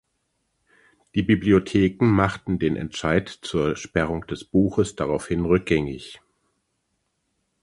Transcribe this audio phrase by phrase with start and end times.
[1.13, 6.19] Die Bibliotheken machten den Entscheid zur Sperrung des Buches daraufhin rückgängig.